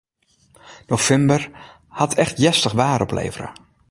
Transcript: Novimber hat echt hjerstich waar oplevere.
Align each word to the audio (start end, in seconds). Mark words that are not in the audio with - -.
Novimber 0.87 1.49
hat 1.89 2.15
echt 2.15 2.37
hjerstich 2.37 2.71
waar 2.71 3.01
oplevere. 3.01 3.51